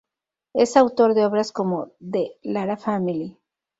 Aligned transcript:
Es 0.55 0.77
autor 0.77 1.13
de 1.13 1.27
obras 1.27 1.51
como 1.51 1.91
"The 1.99 2.35
Lara 2.41 2.75
Family. 2.75 3.37